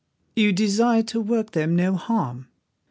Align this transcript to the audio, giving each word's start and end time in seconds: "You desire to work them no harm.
"You 0.35 0.51
desire 0.51 1.03
to 1.03 1.21
work 1.21 1.51
them 1.51 1.75
no 1.75 1.93
harm. 1.93 2.47